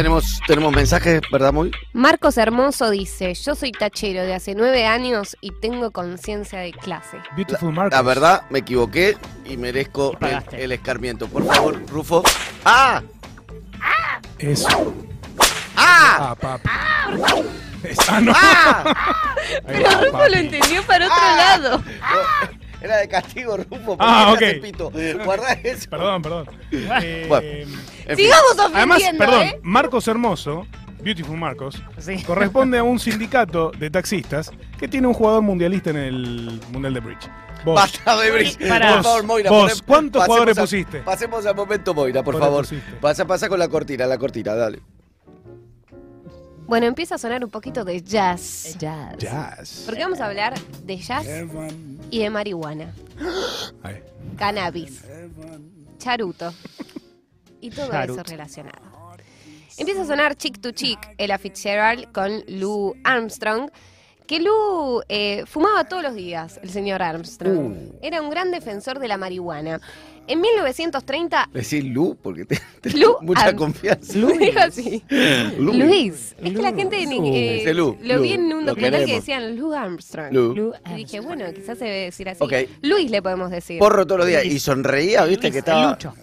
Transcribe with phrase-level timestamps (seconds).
[0.00, 1.70] Tenemos, tenemos mensajes, ¿verdad, muy?
[1.92, 7.18] Marcos Hermoso dice, yo soy tachero de hace nueve años y tengo conciencia de clase.
[7.36, 7.92] Beautiful Marcos.
[7.92, 11.28] La verdad, me equivoqué y merezco Y el, el escarmiento.
[11.28, 12.22] Por favor, Rufo.
[12.64, 13.02] ¡Ah!
[14.38, 14.68] Eso.
[15.76, 16.34] ¡Ah!
[16.42, 16.58] Ah,
[18.08, 18.32] ah, no.
[18.34, 18.82] ¡Ah!
[19.68, 20.30] Va, Rufo papi.
[20.32, 21.36] lo entendió para otro Ah.
[21.58, 21.82] lado.
[22.80, 23.96] Era de castigo, Rufo.
[23.96, 24.62] ¿por Ah, ok.
[24.62, 24.90] pito?
[25.24, 25.90] Guardá eso.
[25.90, 26.46] Perdón, perdón.
[26.72, 27.48] Eh, Bueno.
[28.06, 28.26] En fin.
[28.26, 29.60] Sigamos Además, perdón, ¿eh?
[29.62, 30.66] Marcos Hermoso,
[31.02, 32.22] Beautiful Marcos, Sí.
[32.24, 37.00] corresponde a un sindicato de taxistas que tiene un jugador mundialista en el Mundial de
[37.00, 37.28] Bridge.
[37.64, 38.56] Vos, Basta de.
[38.68, 38.94] Pará.
[38.94, 39.50] Por favor, Moira.
[39.50, 41.00] Vos, poné- ¿cuántos jugadores a- pusiste?
[41.00, 42.62] Pasemos al momento, Moira, por ¿Cuántos favor.
[42.64, 42.92] pusiste?
[43.00, 44.80] Pasa, pasa con la cortina, la cortina, dale.
[46.70, 48.76] Bueno, empieza a sonar un poquito de jazz.
[48.78, 49.16] Jazz.
[49.18, 49.82] Jazz.
[49.86, 51.26] Porque vamos a hablar de jazz
[52.12, 52.94] y de marihuana,
[54.36, 55.04] cannabis,
[55.98, 56.54] charuto
[57.60, 59.16] y todo eso relacionado.
[59.78, 63.68] Empieza a sonar Chick to Chick, Ella Fitzgerald con Lou Armstrong,
[64.30, 67.72] que Lou eh, fumaba todos los días, el señor Armstrong.
[67.72, 67.98] Uh.
[68.00, 69.80] Era un gran defensor de la marihuana.
[70.28, 74.16] En 1930, Decís Lu, porque te, te Lu mucha Arm- confianza.
[74.16, 75.02] Lu dijo así.
[75.58, 75.72] Lu.
[75.72, 76.36] Luis.
[76.40, 77.22] Es que la gente Lu.
[77.34, 80.32] eh, Lu, lo vi en un documental que decían Lou Armstrong.
[80.32, 80.52] Lou
[80.92, 81.24] Y dije, Armstrong.
[81.26, 82.44] bueno, quizás se debe decir así.
[82.44, 82.52] Ok.
[82.82, 83.80] Luis le podemos decir.
[83.80, 84.44] Porro todos los días.
[84.44, 85.90] Y sonreía, viste Luis, que el estaba.
[85.90, 86.14] Lucho.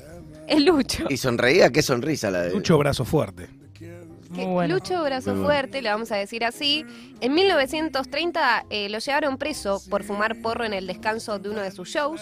[0.48, 1.04] Es Lucho.
[1.10, 2.52] Y sonreía, qué sonrisa la de.
[2.54, 3.50] Lucho brazo fuerte.
[4.34, 4.76] Que bueno.
[4.76, 5.46] Lucho Brazo bueno.
[5.46, 6.86] Fuerte, le vamos a decir así.
[7.22, 11.72] En 1930 eh, lo llevaron preso por fumar porro en el descanso de uno de
[11.72, 12.22] sus shows.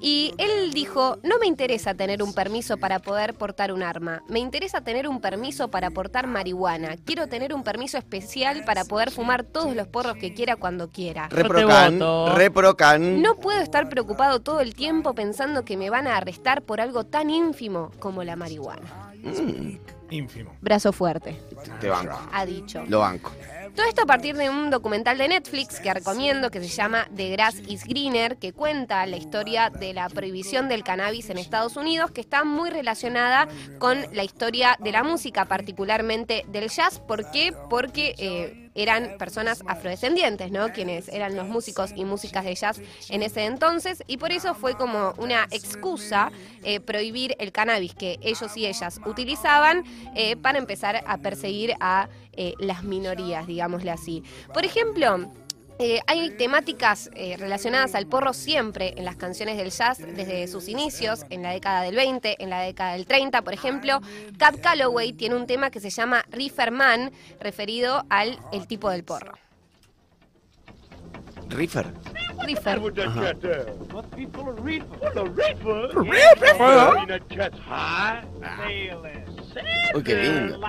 [0.00, 4.38] Y él dijo, no me interesa tener un permiso para poder portar un arma, me
[4.38, 9.42] interesa tener un permiso para portar marihuana, quiero tener un permiso especial para poder fumar
[9.42, 11.28] todos los porros que quiera cuando quiera.
[11.30, 12.00] Reprocan,
[12.36, 13.22] reprocan.
[13.22, 17.04] No puedo estar preocupado todo el tiempo pensando que me van a arrestar por algo
[17.04, 19.12] tan ínfimo como la marihuana.
[19.16, 19.78] Mm,
[20.10, 20.56] Ínfimo.
[20.60, 21.36] Brazo fuerte,
[21.80, 22.18] te banco.
[22.32, 22.84] ha dicho.
[22.88, 23.32] Lo banco.
[23.74, 27.30] Todo esto a partir de un documental de Netflix que recomiendo que se llama The
[27.30, 32.10] Grass is Greener, que cuenta la historia de la prohibición del cannabis en Estados Unidos,
[32.10, 33.46] que está muy relacionada
[33.78, 36.98] con la historia de la música, particularmente del jazz.
[36.98, 37.54] ¿Por qué?
[37.70, 40.72] Porque eh, eran personas afrodescendientes, ¿no?
[40.72, 44.74] Quienes eran los músicos y músicas de jazz en ese entonces, y por eso fue
[44.74, 46.30] como una excusa
[46.62, 49.84] eh, prohibir el cannabis que ellos y ellas utilizaban
[50.14, 54.22] eh, para empezar a perseguir a eh, las minorías, digámosle así.
[54.54, 55.28] Por ejemplo,
[55.78, 60.68] eh, hay temáticas eh, relacionadas al porro siempre en las canciones del jazz desde sus
[60.68, 64.00] inicios, en la década del 20, en la década del 30, por ejemplo.
[64.38, 69.04] Cab Calloway tiene un tema que se llama Reefer Man, referido al el tipo del
[69.04, 69.34] porro.
[77.62, 78.90] High.
[79.54, 79.96] Sailing.
[79.96, 80.60] Uy, qué lindo.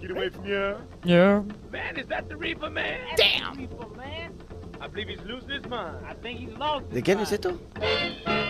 [0.00, 0.76] Get away from here.
[1.04, 1.42] Yeah.
[1.70, 3.00] Man, is that the reefer man?
[3.16, 3.56] Damn.
[3.58, 4.32] Reefer man?
[4.80, 5.98] I believe he's losing his mind.
[6.08, 6.86] I think he's lost.
[6.90, 7.52] ¿De qué año es esto?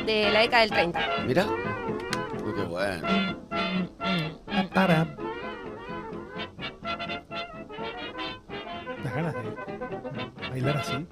[0.06, 1.00] De la década del 30.
[1.26, 1.44] Mira.
[2.44, 3.08] Uy, qué bueno.
[4.72, 5.06] Para.
[9.04, 11.06] Las ganas de bailar así.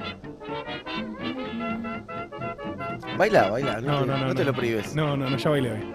[3.16, 3.80] Baila, baila.
[3.80, 4.26] No, No, te, no, no.
[4.28, 4.94] no te lo prives.
[4.94, 5.94] No, no, no, ya bailé hoy.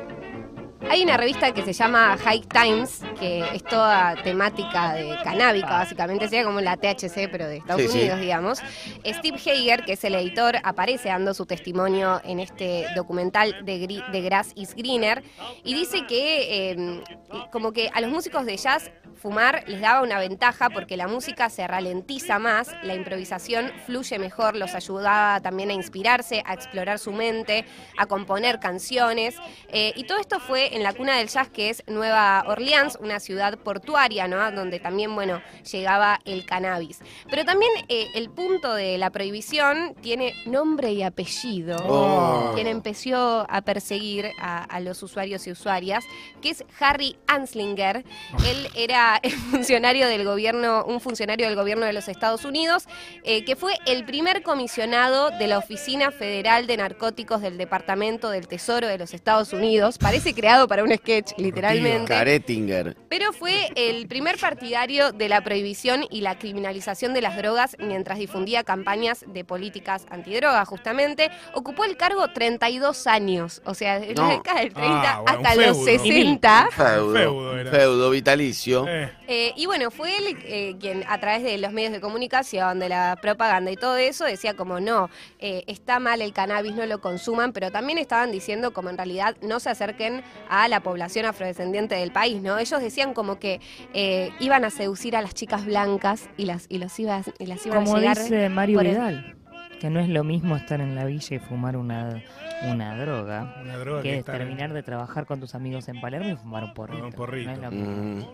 [0.89, 6.27] Hay una revista que se llama High Times, que es toda temática de canábica, básicamente,
[6.27, 7.99] sería como la THC, pero de Estados Sí, sí.
[7.99, 8.59] Unidos, digamos.
[9.05, 14.21] Steve Hager, que es el editor, aparece dando su testimonio en este documental de, de
[14.21, 15.23] Grass is Greener,
[15.63, 17.03] y dice que eh,
[17.51, 21.49] como que a los músicos de jazz fumar les daba una ventaja porque la música
[21.49, 27.13] se ralentiza más, la improvisación fluye mejor, los ayudaba también a inspirarse, a explorar su
[27.13, 27.63] mente,
[27.97, 29.35] a componer canciones.
[29.69, 33.12] eh, y todo esto fue en la cuna del jazz, que es Nueva Orleans, una
[33.19, 34.51] ciudad portuaria, ¿no?
[34.51, 35.41] Donde también, bueno,
[35.71, 36.99] llegaba el cannabis.
[37.29, 41.77] Pero también eh, el punto de la prohibición tiene nombre y apellido.
[41.87, 42.51] Oh.
[42.53, 46.03] Quien empezó a perseguir a, a los usuarios y usuarias,
[46.41, 48.03] que es Harry Anslinger.
[48.47, 52.85] Él era el funcionario del gobierno, un funcionario del gobierno de los Estados Unidos,
[53.23, 58.47] eh, que fue el primer comisionado de la Oficina Federal de Narcóticos del Departamento del
[58.47, 59.97] Tesoro de los Estados Unidos.
[59.97, 62.07] Parece creado para un sketch, literalmente.
[62.07, 62.92] Caretinger.
[63.09, 68.17] Pero fue el primer partidario de la prohibición y la criminalización de las drogas mientras
[68.19, 71.29] difundía campañas de políticas antidrogas, justamente.
[71.53, 75.45] Ocupó el cargo 32 años, o sea, desde la década del 30 Ah, bueno, un
[75.47, 75.85] hasta los feudo.
[75.85, 76.67] 60.
[76.71, 77.13] Feudo.
[77.13, 77.71] Feudo era.
[77.71, 78.85] Feudo vitalicio.
[78.87, 82.79] Eh, Eh, y bueno, fue él eh, quien a través de los medios de comunicación,
[82.79, 85.09] de la propaganda y todo eso, decía como no,
[85.39, 89.35] eh, está mal el cannabis, no lo consuman, pero también estaban diciendo como en realidad
[89.41, 92.57] no se acerquen a la población afrodescendiente del país, ¿no?
[92.59, 93.61] Ellos decían como que
[93.93, 97.65] eh, iban a seducir a las chicas blancas y las, y los iba, y las
[97.65, 99.35] iban Como a llegar dice Mario el- Vidal,
[99.79, 102.23] que no es lo mismo estar en la villa y fumar una,
[102.69, 106.29] una droga Una droga que que es terminar de trabajar con tus amigos en Palermo
[106.29, 107.03] y fumar un porrito.
[107.05, 107.49] Un porrito.
[107.49, 107.91] No es lo mismo.
[107.91, 108.25] Mm,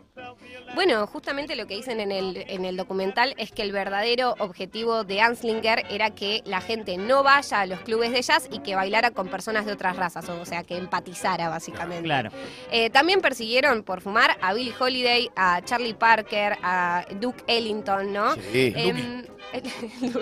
[0.80, 5.04] Bueno, justamente lo que dicen en el, en el documental es que el verdadero objetivo
[5.04, 8.76] de Anslinger era que la gente no vaya a los clubes de jazz y que
[8.76, 12.06] bailara con personas de otras razas, o sea, que empatizara básicamente.
[12.06, 12.32] Claro.
[12.72, 18.36] Eh, también persiguieron por fumar a Billie Holiday, a Charlie Parker, a Duke Ellington, ¿no?
[18.36, 18.72] sí.
[18.74, 19.26] Em,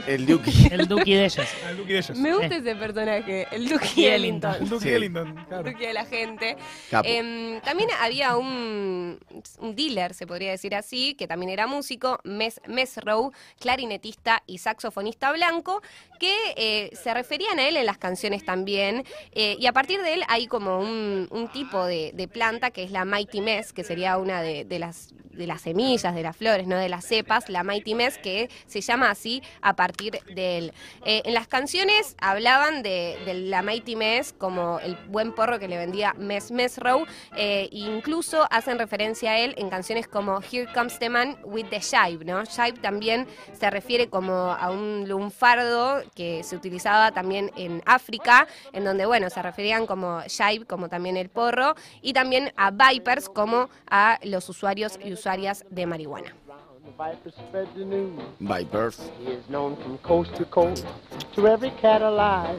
[0.07, 0.51] El Duque.
[0.71, 1.47] El Duki de ellos.
[1.69, 2.18] El Duque de ellos.
[2.18, 4.56] me gusta ese personaje, el Duke Y Ellington.
[4.62, 4.89] El Duque Sí.
[4.94, 5.63] Ellington, claro.
[5.71, 6.57] Duque de la gente.
[7.03, 9.19] Em, también había un,
[9.59, 15.31] un dealer, se podría decir así, que también era músico, Mes, Mesrow, clarinetista y saxofonista
[15.31, 15.81] blanco,
[16.19, 19.03] que eh, se referían a él en las canciones también.
[19.33, 22.83] eh, y a partir de él hay como un, un tipo de, de planta que
[22.83, 26.35] es la Mighty Mess, que sería una de, de las de las semillas, de las
[26.35, 30.58] flores, no de las cepas, la Mighty Mess, que se llama así a partir de
[30.58, 30.74] él.
[31.06, 33.18] Eh, en las canciones hablaban de,
[33.48, 37.06] la Mighty Mess como el buen porro que le vendía Mess Mesrow,
[37.36, 41.66] eh, e incluso hacen referencia a él en canciones como Here Comes the Man with
[41.69, 42.44] the Shive, ¿no?
[42.44, 48.84] Shive también se refiere como a un lunfardo que se utilizaba también en África, en
[48.84, 53.69] donde, bueno, se referían como Shive, como también el porro, y también a Vipers como
[53.90, 56.36] a los usuarios y usuarias de marihuana.
[56.88, 58.18] The viper spread the news.
[58.39, 59.10] Vipers.
[59.19, 60.86] He is known from coast to coast
[61.36, 62.57] to every cat alive.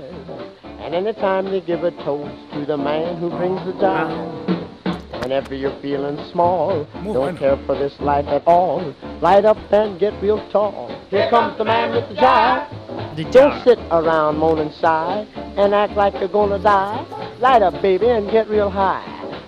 [0.80, 5.22] And anytime they give a toast to the man who brings the jive.
[5.22, 7.38] Whenever you're feeling small, Muy don't bueno.
[7.38, 8.94] care for this life at all.
[9.22, 10.94] Light up and get real tall.
[11.08, 12.68] Here comes the man with the jive.
[13.16, 13.64] The Don't Jar.
[13.64, 15.26] sit around moaning sigh
[15.56, 17.02] and act like you're gonna die.
[17.40, 19.02] Light up, baby, and get real high.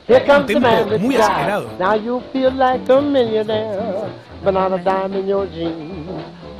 [0.06, 1.68] Here comes the man with the acelerado.
[1.68, 1.78] jive.
[1.78, 4.10] Now you feel like a millionaire,
[4.42, 6.08] but not a dime in your jeans.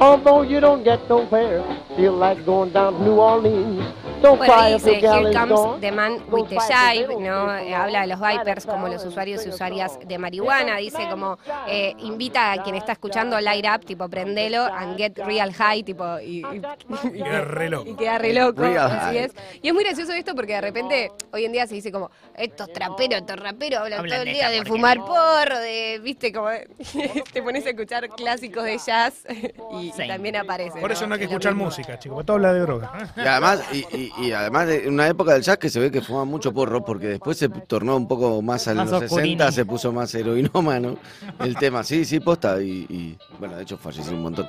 [0.00, 1.62] Although you don't get nowhere,
[1.96, 4.09] feel like going down to New Orleans.
[4.20, 7.56] Bueno, dice Here comes the man with the jive, ¿no?
[7.56, 11.94] Eh, habla de los Vipers como los usuarios y usuarias de marihuana, dice como eh,
[11.98, 16.40] invita a quien está escuchando light up, tipo prendelo, and get real high, tipo, y,
[16.40, 16.62] y-
[17.14, 17.88] Y queda re loco.
[17.90, 19.32] y queda re loco, así es.
[19.62, 22.72] Y es muy gracioso esto porque de repente hoy en día se dice como, estos
[22.72, 26.48] traperos, estos raperos hablan Hablan todo el día de fumar porro, de, viste, como
[27.32, 29.24] te pones a escuchar clásicos de jazz
[29.80, 30.06] y, Sí.
[30.06, 30.78] también aparece.
[30.80, 32.14] Por eso no hay que escuchar música, chicos.
[32.16, 32.92] porque Todo habla de droga.
[33.16, 36.00] Y además, y, y- y además de una época del jazz que se ve que
[36.00, 39.36] fumaba mucho porro, porque después se tornó un poco más a los oscurini.
[39.36, 40.96] 60, se puso más heroinómano
[41.40, 41.84] el tema.
[41.84, 42.60] Sí, sí, posta.
[42.62, 44.48] Y, y, bueno, de hecho falleció un montón.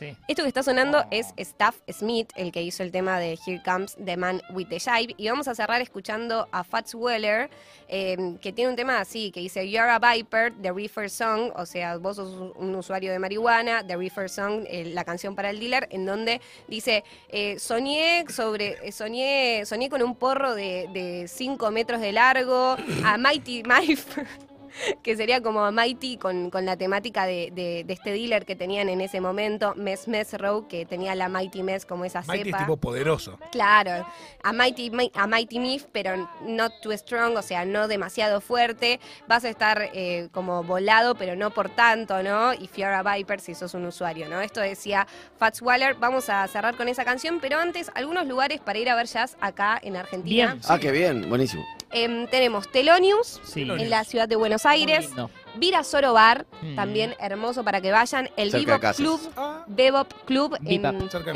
[0.00, 3.96] Esto que está sonando es Staff Smith, el que hizo el tema de Here Comes
[4.04, 5.14] the Man with the Jive.
[5.16, 7.48] Y vamos a cerrar escuchando a Fats Weller,
[7.88, 11.64] eh, que tiene un tema así, que dice You're a Viper, The Reefer Song, o
[11.64, 15.60] sea, vos sos un usuario de marihuana, The Reefer Song, eh, la canción para el
[15.60, 21.70] dealer, en donde dice, eh, soñé sobre, eh, soñé, soñé con un porro de 5
[21.70, 24.24] metros de largo, a Mighty Mife.
[25.02, 28.88] que sería como Mighty con, con la temática de, de- de este dealer que tenían
[28.88, 32.58] en ese momento, Mes Mesrow, que tenía la Mighty Mess como esa Mighty es cepa.
[32.58, 33.38] tipo poderoso.
[33.52, 34.06] Claro,
[34.42, 39.00] a Mighty, Mi- a Mighty Miff, pero not too strong, o sea, no demasiado fuerte.
[39.28, 42.52] Vas a estar eh, como volado, pero no por tanto, ¿no?
[42.54, 44.40] Y Fiora Viper si sos un usuario, ¿no?
[44.40, 45.06] Esto decía
[45.38, 45.94] Fats Waller.
[45.94, 49.36] Vamos a cerrar con esa canción, pero antes, algunos lugares para ir a ver jazz
[49.40, 50.54] acá en Argentina.
[50.54, 50.60] Bien.
[50.68, 51.64] Ah, qué bien, buenísimo.
[51.94, 53.62] Em, tenemos Telonius, Sí.
[53.62, 55.08] en la ciudad de Buenos Aires.
[55.54, 55.60] Lindo.
[55.60, 56.76] Vira Soro Bar, Mm.
[56.76, 58.28] también hermoso para que vayan.
[58.36, 58.96] El Cerca de Bebop.
[58.96, 60.84] Club, Ah, Bebop Club en,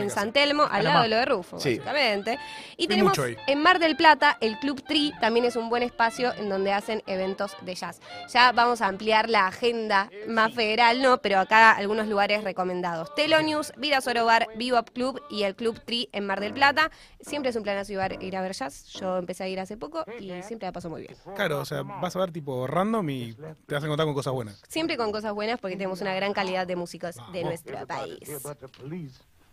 [0.00, 0.10] en.
[0.10, 0.90] San Telmo, al Panamá.
[0.90, 1.78] lado de lo de Rufo, Sí.
[1.78, 2.38] básicamente.
[2.76, 6.32] Y Fui tenemos en Mar del Plata el Club Tri, también es un buen espacio
[6.34, 8.00] en donde hacen eventos de jazz.
[8.32, 11.18] Ya vamos a ampliar la agenda más federal, ¿no?
[11.18, 13.14] Pero acá algunos lugares recomendados.
[13.14, 16.90] Telonius, Vira Soro Bar, Bebop Club y el Club Tri en Mar del Plata.
[17.20, 18.86] Siempre es un planazo ir a- ir a ver jazz.
[18.92, 21.16] Yo empecé a ir hace poco y siempre la paso muy bien.
[21.34, 23.34] Claro, o sea, vas a ver tipo random y
[23.66, 24.62] te vas a encontrar con cosas buenas.
[24.68, 27.44] Siempre con cosas buenas porque tenemos una gran calidad de músicos de Vamos.
[27.44, 28.28] nuestro país.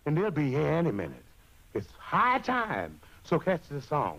[0.05, 1.23] And they'll be here any minute.
[1.73, 2.99] It's high time.
[3.23, 4.13] So catch the song.